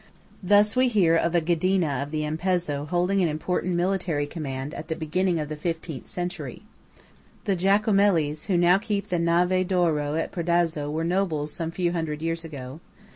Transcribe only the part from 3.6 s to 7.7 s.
military command at the beginning of the XVth century. The